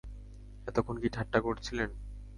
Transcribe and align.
এতক্ষণ 0.67 0.95
কি 1.01 1.07
ঠাট্টা 1.09 1.39
করছিলেন? 1.41 1.89